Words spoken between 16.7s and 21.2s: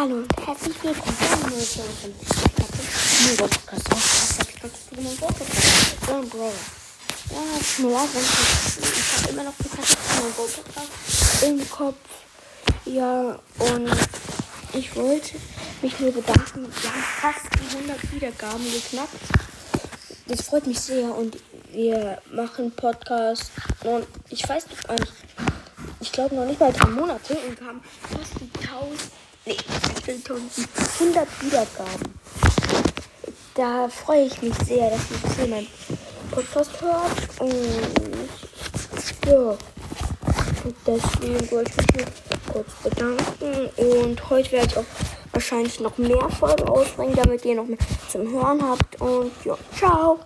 Wir haben fast die 100 Wiedergaben geknackt. Das freut mich sehr